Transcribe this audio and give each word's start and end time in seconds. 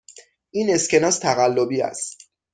این 0.51 0.69
اسکناس 0.73 1.19
تقلبی 1.19 1.81
است. 1.81 2.31